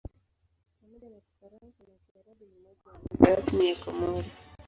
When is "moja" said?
2.59-2.91